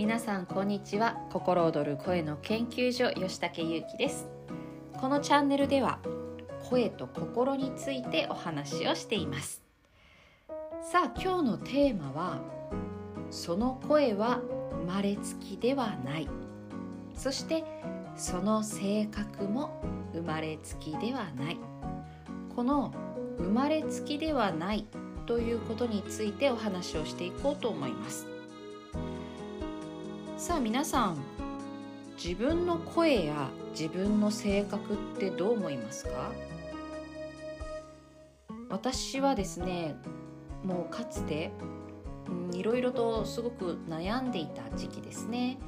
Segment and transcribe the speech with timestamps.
[0.00, 1.18] 皆さんこんにちは。
[1.30, 4.30] 心躍る声の研究所吉武優希です。
[4.98, 5.98] このチャンネルでは
[6.70, 9.62] 声と心についてお話をしています。
[10.90, 12.40] さあ今日のテーマは
[13.30, 14.40] その声は
[14.70, 16.26] 生まれつきではない。
[17.14, 17.62] そして
[18.16, 19.82] その性格も
[20.14, 21.58] 生まれつきではない。
[22.56, 22.94] この
[23.36, 24.86] 生まれつきではない
[25.26, 28.39] ということについてお話をしていこうと思います。
[30.40, 31.18] さあ皆さん
[32.16, 36.32] 自分の声や自分の性格ってどう思いますか？
[38.70, 39.96] 私はですね
[40.64, 41.50] もうかつて
[42.54, 45.58] いろいろとすごく悩んでいた時期ですね。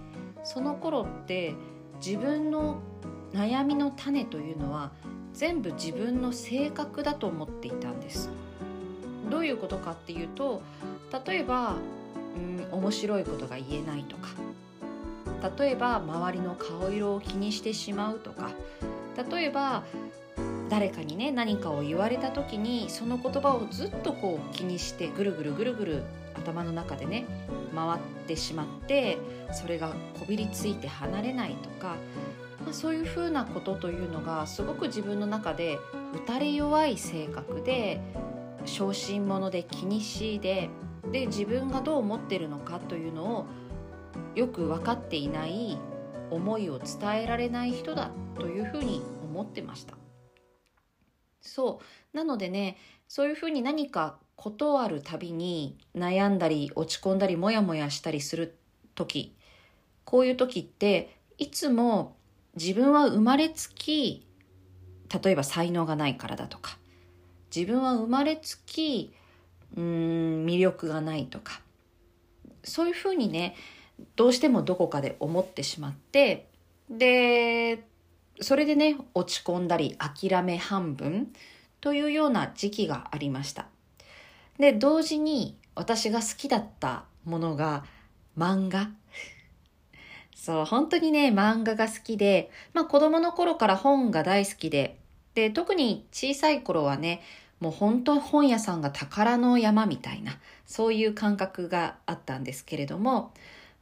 [0.42, 1.54] その頃って
[2.02, 2.80] 自分の
[3.34, 4.90] 悩みの種というのは
[5.34, 8.30] 全部自分の性格だと思っていたんです。
[9.30, 10.62] どういうことかっていうと
[11.26, 11.76] 例えば、
[12.34, 14.30] うん、面白いことが言えないとか
[15.58, 18.50] 例えば周りの顔色を気にしてしまうとか
[19.30, 19.84] 例えば
[20.68, 26.02] 誰かにね何かを言われた時にその言葉をずっとこう気にしてぐるぐるぐるぐる
[26.34, 27.26] 頭の中でね
[27.74, 29.18] 回ってしまって
[29.52, 31.96] それがこびりついて離れないとか、
[32.64, 35.78] まあ、そういうふうなことというのがすごく自分の中で
[36.14, 38.00] 打たれ弱い性格で
[38.64, 40.70] 小心者で気にしいで
[41.10, 43.46] で自分がどう思ってるのかというのを
[44.34, 45.78] よく分かっていない
[46.30, 49.94] 思いを伝えられない人だというふうに思ってました。
[51.40, 51.80] そ
[52.12, 52.16] う。
[52.16, 52.76] なのでね
[53.08, 58.56] そういうふうに何かことあるたびに悩んだり落ち込んだりモヤモヤしたりする
[58.94, 59.36] 時
[60.04, 62.16] こういう時っていつも
[62.56, 64.26] 自分は生まれつき
[65.22, 66.78] 例えば才能がないからだとか
[67.54, 69.14] 自分は生まれつき
[69.76, 71.60] うん魅力がないとか
[72.64, 73.54] そういうふうにね
[74.16, 76.48] どうしてもどこかで思ってしまって
[76.90, 77.84] で
[78.40, 81.32] それでね落ち込んだり諦め半分
[81.80, 83.66] というような時期がありました。
[84.58, 87.84] で同時に私が好きだったものが
[88.38, 88.90] 漫画。
[90.34, 94.98] そう本当にね漫画が好きで、まあ、子供の頃から本が大好きで
[95.34, 97.22] で特に小さい頃はね
[97.60, 100.32] もう本当本屋さんが宝の山みたいな
[100.66, 103.32] そういう感覚があったんですけれども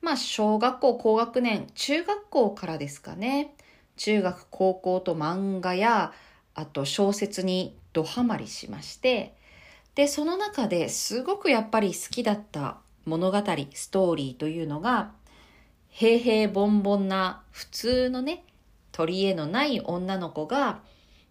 [0.00, 3.54] まあ小学校高学年中学校からですかね。
[3.96, 6.12] 中学高校と漫画や
[6.54, 9.34] あと小説にドハマりしまして。
[9.94, 13.38] でその中ですごくやっぱり好きだった物語
[13.74, 15.10] ストーリーというのが
[15.88, 18.44] 平々凡々な普通のね
[18.92, 20.80] 取り柄のない女の子が、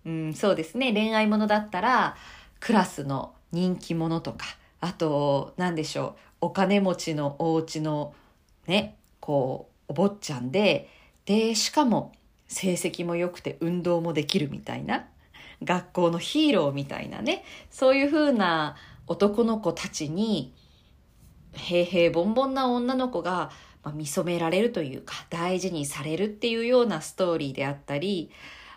[0.05, 2.17] うん、そうですね恋愛ものだったら
[2.59, 4.45] クラスの人気者とか
[4.81, 8.13] あと何でしょうお金持ちのお家の
[8.69, 10.89] ねこうお坊ちゃんで
[11.25, 12.13] でしかも
[12.47, 15.07] 成績も良くて運動もできるみたいな
[15.63, 18.75] 学校のヒーローみたいなねそういう風な
[19.07, 20.53] 男の子たちに
[21.53, 23.51] 平々凡々な女の子が、
[23.83, 28.31] まあ、見初められるというか大事にされるっていうようなストーリーであったり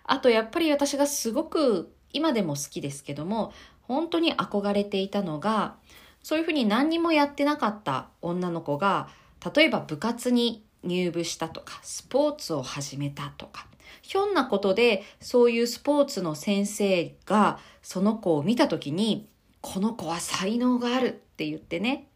[0.05, 3.53] あとやっぱり私がすごく今でも好きですけども
[3.83, 5.77] 本当に憧れていたのが
[6.23, 9.09] そういうふうに何にもやってなかった女の子が
[9.55, 13.67] 例えば部活に入部したとかスポーツを始めたとか。
[14.03, 19.29] ひょんなことでそういうスポーツの先生がその子を見た時に
[19.61, 22.09] この子は才能があるって言ってね。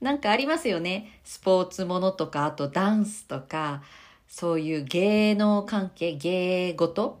[0.00, 1.20] なんかありますよね。
[1.24, 3.82] スポーツものとかあとダンスとか
[4.28, 7.18] そういう芸能関係芸事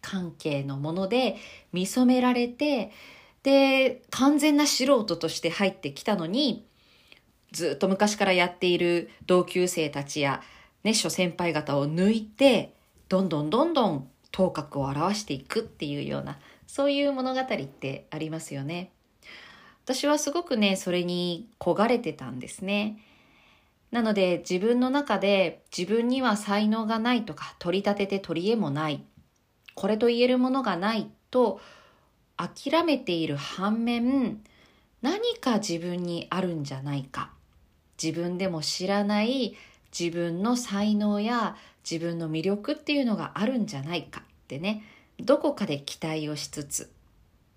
[0.00, 1.36] 関係のもので
[1.72, 2.92] 見初められて
[3.42, 6.66] で完全な素人として入ってきたのに
[7.54, 10.42] ずっと昔からやっている同級生たちや、
[10.82, 12.74] ね、諸先輩方を抜いて
[13.08, 18.90] どんどんどんどん頭角を現していくっていうようなそういう物語ってありますよね。
[19.84, 22.98] 私はすごくねそれに焦がれてたんですね。
[23.92, 29.04] なので自分の中で自分には才能がないとか取り立てて取り柄もない
[29.76, 31.60] これと言えるものがないと
[32.36, 34.42] 諦めている反面
[35.00, 37.30] 何か自分にあるんじゃないか
[38.02, 39.56] 自分でも知らない
[39.98, 41.56] 自分の才能や
[41.88, 44.82] 自分の魅力っていうのがあるんじゃないかってね。
[45.20, 46.90] どこかで期待をしつつ。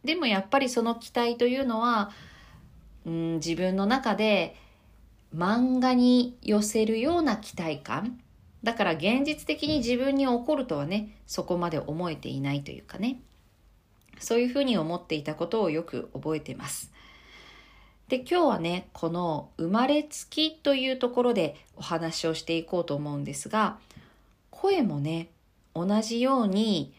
[0.04, 2.12] でもやっぱりその期待というのは、
[3.06, 4.56] うん、自分の中で
[5.36, 8.20] 漫画に寄せるような期待感。
[8.64, 13.20] だから現実的に自分に起こるとはねそこまで思えていないというかね。
[14.20, 16.92] そういうふうに思っていたことをよく覚えてます。
[18.08, 23.80] で、今日はね、この生まれつきというところでお話をしていこうと思うんですが、
[24.50, 25.28] 声もね、
[25.76, 26.94] 同じように、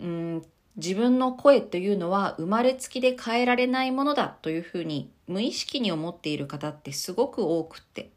[0.00, 0.44] うん、
[0.76, 8.10] 自分の声というのは生まれつきで変えられないものだというふうに無意識に思っている方ってすごく多くって、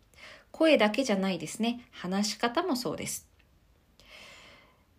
[0.52, 1.86] 声だけじゃないですね。
[1.92, 3.28] 話し方もそうです。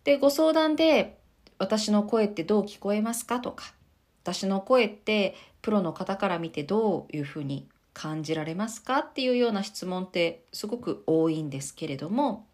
[0.05, 1.17] で、ご相談で、
[1.57, 3.73] 私の声ってどう聞こえますかとか、
[4.23, 12.47] 私の声ってプロの方から見てどういうふうに感じられますかっていうような質問ってすごく多いんですけれども、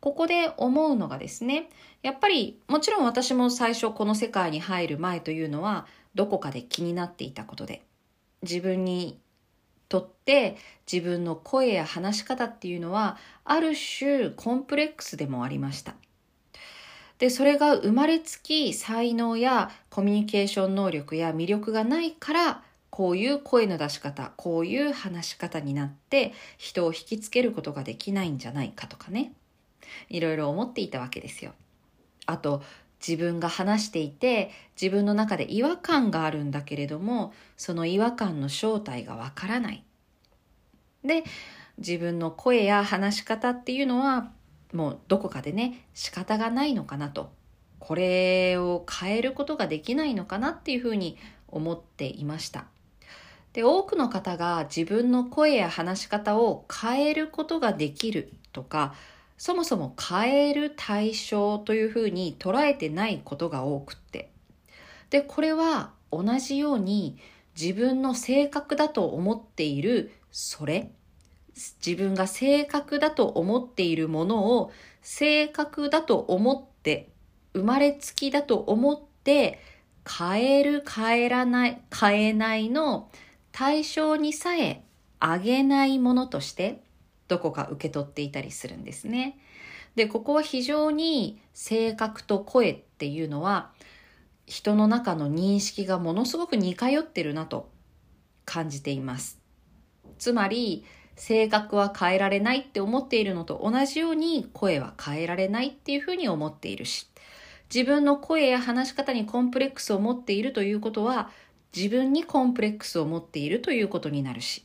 [0.00, 1.70] ここで思うのがですね、
[2.02, 7.82] やっぱりもちろん私も最初この世界に入る前というのはどこかで気になっていたことで、
[8.42, 9.18] 自分に
[9.88, 10.56] とって
[10.90, 15.94] 自分の声や話し方っていうのはある種コンプレックスでもありました。
[17.20, 29.32] で、それが生まれつき才能やコミュニケーション能力や魅力がないから、こういう声の出し方、こういう話し方になって人を引きつけることができないんじゃないかとかね。
[30.08, 31.52] いろいろ思っていたわけですよ。
[32.24, 32.62] あと、
[33.06, 34.50] 自分が話していて
[34.80, 39.82] 自分の中で違和感があるんだけれどもその違和感の正体がわからない。
[41.02, 41.24] で
[41.78, 44.30] 自分の声や話し方っていうのは
[44.72, 47.32] もうどこかでね仕方がないのかなと。
[47.78, 51.16] これを変えることができないのかなっていうふうに
[51.48, 52.66] 思っていました。
[53.52, 58.94] で多くの方が自分の声や話し方を変えることができるとか
[59.38, 64.30] そもそも変える対象というふうに捉えてないことが多くって。
[65.08, 67.18] でこれは同じように
[67.60, 70.92] 自分の性格だと思っているそれ
[71.84, 74.72] 自分が正確だと思っているものを
[75.02, 77.10] 正確だと思って
[77.52, 79.60] 生まれつきだと思って
[80.08, 83.10] 変える変えらない変えないの
[83.52, 84.84] 対象にさえ
[85.18, 86.82] あげないものとして
[87.28, 89.38] どこか受け取っていたりするんですね。
[89.94, 93.70] で、ここは非常に性格と声っていうのは
[94.46, 97.70] 人の中の認識がものすごく似通ってるなと
[98.44, 99.40] 感じています。
[100.18, 100.84] つまり、
[101.16, 107.08] 性格は変えられないって思っているのと同じように声は変えられないっていうふうに思っているし、
[107.72, 111.30] 自分の声や話し方にコンプレックスを持っているということは、
[111.74, 114.64] 自分にコンプレックスを持っているということになるし、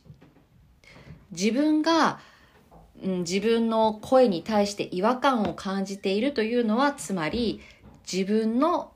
[1.30, 2.18] 自分が、
[3.02, 7.60] うん、自分の声に対して違和感を感じているというのは、つまり
[8.10, 8.92] 自分の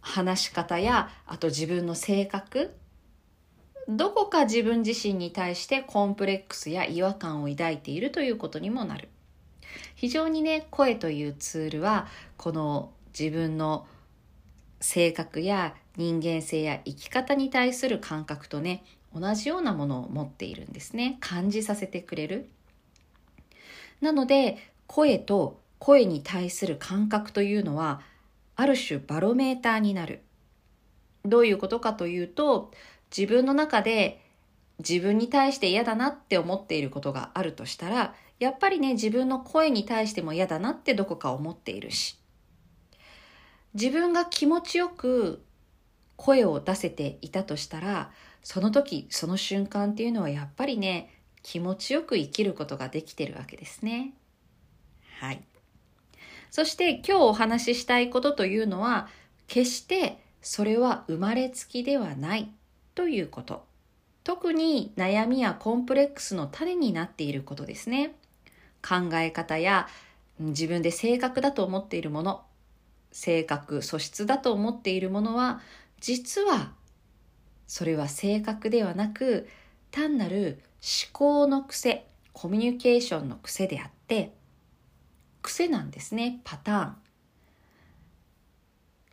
[0.00, 2.74] 話し方や、あと自分の性格、
[3.88, 9.08] どこか自分自身に対してコンプレックスや違和感を抱いているということにもなる。
[9.94, 12.06] 非常にね、声というツールは、
[12.36, 13.86] この自分の
[14.80, 21.16] 性格や人間性や生き方に対する感覚とね、同じようなものを持っているんですね。
[21.20, 22.50] 感じさせてくれる。
[24.02, 28.02] なので、声と声に対する感覚というのは、
[28.54, 30.20] ある種バロメーターになる。
[31.24, 32.70] どういうことかというと、
[33.16, 34.20] 自分の中で
[34.78, 42.18] 自分に対して嫌だなって思っていることがあるとしたら、やっぱりね、自分の声に対しても嫌だなってどこか思っているし、
[43.74, 45.42] 自分が気持ちよく
[46.16, 48.10] 声を出せていたとしたら、
[48.42, 51.12] その時、その瞬間っていうのはやっぱりね、
[51.42, 54.14] 気持ちよく生きることができてるわけですね。
[55.18, 55.42] はい。
[56.50, 59.08] そして今日お話ししたいことというのは、
[59.48, 62.52] 決してそれは生まれつきではない
[62.98, 63.64] ということ。
[64.24, 68.16] 特に悩みやコンプレックスの種になっていることですね。
[68.82, 69.86] 考え方や
[70.40, 72.42] 自分で正確だと思っているもの、
[73.12, 75.60] 性格、素質だと思っているものは、
[76.00, 76.72] 実は
[77.68, 79.48] それは性格ではなく、
[79.92, 84.34] 単なる思考の癖、コミュニケーションの癖であって、
[85.40, 86.96] 癖なんですね、パターン。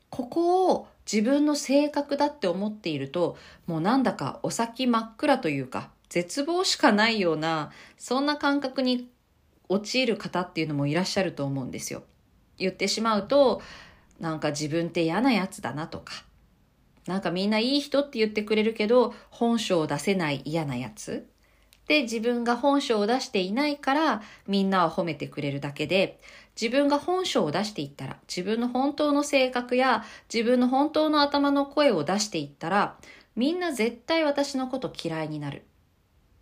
[0.10, 9.10] ここを自分の性格だって思っていると、もうなんだかお先真っ暗というか、絶望しかないような、そんな感覚に
[9.70, 12.04] 陥る方っていうのもいらっしゃると思うんですよ。
[12.58, 13.62] 言ってしまうと、
[14.20, 16.24] なんか自分って嫌なやつだなとか、
[17.06, 21.28] なんかみんないい人って言ってくれるけど、本性を出せない嫌なやつ。
[21.88, 26.20] で、自分が本性を出していないから、みんなは褒めてくれるだけで、
[26.60, 32.98] 自分が本性を出していったら、自分の本当の性格や自分の本当の頭の声を出していったら、
[33.36, 35.64] みんな絶対私のこと嫌いになる。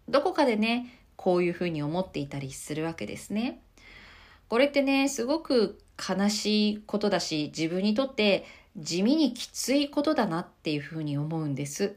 [0.07, 3.61] どこかでね、こういうふうに思っていたりするわけですね。
[4.47, 8.45] これってね、すごく悲しいことだし、自分にとって
[8.77, 11.95] 地味にきついことだなっていうふうに思うんです。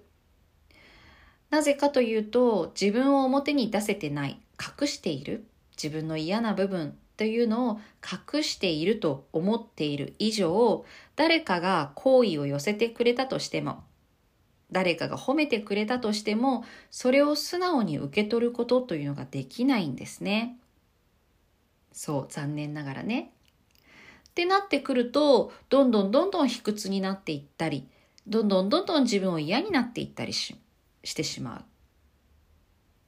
[1.51, 5.47] なぜかというと、自分を表に出せてない、隠している、
[5.81, 7.81] 自分の嫌な部分というのを
[8.35, 10.85] 隠していると思っている以上、
[11.15, 13.85] 誰かが好意を寄せてくれたとしても、
[14.73, 20.59] 誰かが褒めてくれたとしても、それを素直に受け取ることというのができないんですね。
[21.93, 23.33] そう、残念ながらね。
[24.31, 27.89] ってなってくると、どんどんどんどん卑屈になっていったり、
[28.27, 30.57] どんどんどんどん自分を嫌になっていったりし
[31.07, 31.65] してしまう。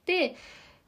[0.06, 0.36] で、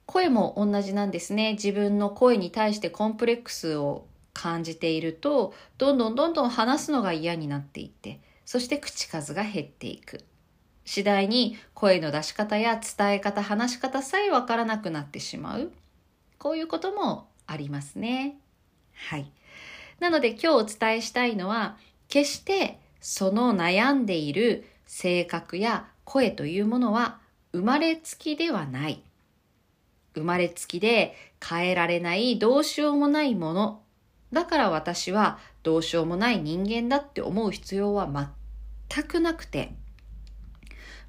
[0.07, 1.53] 声も同じなんですね。
[1.53, 10.25] 自分の声に対してコンプレックスを感じていると、どんどんどんどん話すのが嫌になっていって、そして口数が減っていく。
[10.85, 15.73] 次第に声の出し方や伝え方、話し方さえわからなくなってしまう。
[16.39, 18.39] こういうこともありますね。
[18.95, 19.31] はい。
[20.01, 21.77] なので今日お伝えしたいのは、
[22.09, 27.21] 決してその悩んでいる性格や声というものは
[27.53, 29.03] 生まれつきではない。
[30.15, 31.15] 生まれつきで
[31.47, 33.83] 変えられないどうしようもないもの。
[34.33, 38.09] だから私はどうしようもない人間だって思う必要は
[38.93, 39.75] 全くなくて、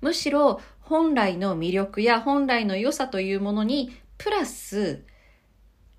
[0.02, 5.04] むしろ本来の魅力や本来の良さというものにプラス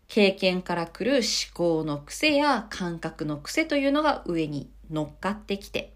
[0.09, 5.95] 経験から来る思考の癖や感覚の癖というのが上に乗っかってきて、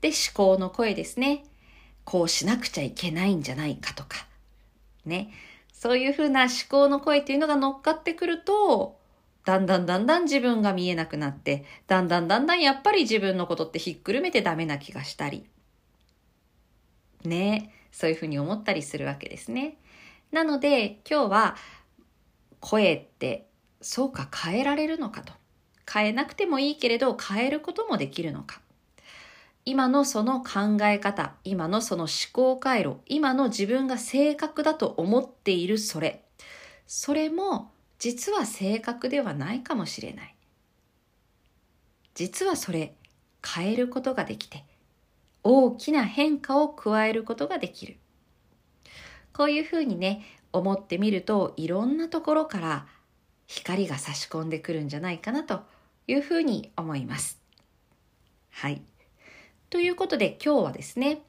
[0.00, 1.44] で、思考の声ですね。
[2.06, 4.26] こうしなくちゃいけないんじゃないかとか、
[5.04, 5.30] ね。
[5.72, 8.96] そういうふうな思考の声っていうのが乗っかってくると、
[9.44, 15.44] だんだんだんだん自分が見えなくなって、だんだんだんだんやっぱり自分のことってひっくるめてダメな気がしたり、
[17.24, 17.72] ね。
[17.90, 19.76] そういうふうに思ったりするわけですね。
[20.30, 21.56] なので今日は
[22.60, 23.46] 声って
[23.80, 25.32] そうか変えられるのかと。
[25.92, 28.60] 変えなくてもいいけれど変えることもできるのか。
[29.68, 36.22] 今のその考え方、今のその思考回路、今の自分が正確だと思っているそれ。
[36.86, 40.36] それも実は正確ではないかもしれない。
[42.14, 42.94] 実はそれ
[43.44, 44.64] 変えることができて
[45.42, 47.96] 大きな変化を加えることができる。
[49.32, 52.86] こういうふうにね、思ってみるといろんなところから
[53.48, 55.62] 光が差し込んでくるんじゃないかなと
[56.06, 57.40] いうふうに思います。
[58.52, 58.80] はい。
[59.68, 61.22] ということで今日はですね、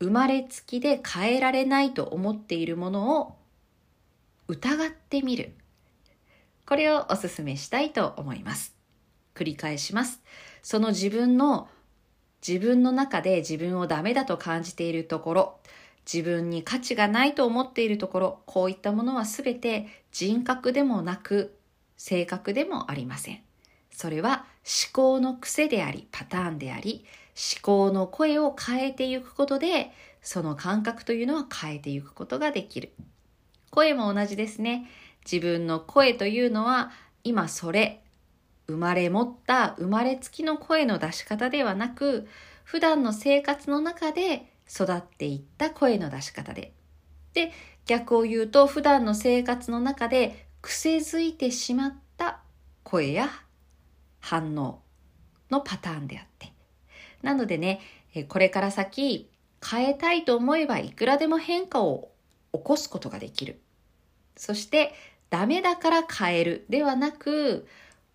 [0.00, 3.34] 生まれつきで変えられないと思っているものを
[4.46, 5.52] 疑ってみる。
[6.66, 8.76] これをお勧めしたいと思います。
[9.34, 10.22] 繰り返します。
[10.62, 11.68] その自分の
[12.46, 15.58] 自分の中で自分をダメだと感じているところ、
[16.10, 21.56] 自分に価値がないと思っているところ、こういったものはすべて人格でもなく、
[21.96, 23.40] 性格でもありません。
[23.90, 27.04] それは思考の癖であり、パターンであり、
[27.38, 32.92] 思考の声を変えていくことで、その感覚というのは変えていくことができる。
[33.70, 34.90] 声も同じですね。
[35.30, 36.90] 自分の声というのは、
[37.22, 38.02] 今それ、
[38.66, 42.26] 生まれ持った生まれつきの声の出し方ではなく、
[42.64, 46.72] 普段の生活の中で育っていった声の出し方で。
[47.34, 47.52] で、
[47.86, 52.40] 逆を言うと普段の生活の中で癖づいてしまった
[52.82, 53.30] 声や
[54.20, 54.82] 反応
[55.50, 56.57] のパターンであって。
[57.22, 57.80] なのでね、
[58.28, 59.30] これから先
[59.66, 62.10] 変えたいと思えばいくらでも変化を
[62.52, 63.60] 起こすことができる。
[64.36, 64.92] そして
[65.30, 67.66] ダメだから変えるではなく、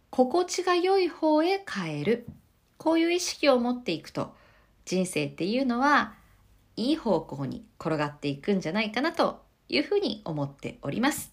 [0.10, 2.28] 心地が良い方へ変える。
[2.78, 4.34] こういう意識を持っていくと
[4.84, 6.16] 人生っていうのは
[6.76, 11.32] いい方向に転がっていくんじゃないかなというふうに思っております。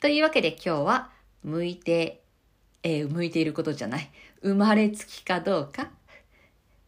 [0.00, 1.10] というわけで今日は
[1.44, 2.22] 向いて、
[2.82, 4.10] えー、向いていることじゃない、
[4.42, 5.90] 生まれつきかどうか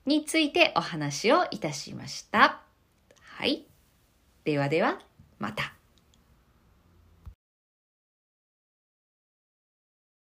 [0.07, 2.61] についてお話をいたしました。
[3.21, 3.67] はい。
[4.45, 5.01] ではでは、
[5.39, 5.75] また。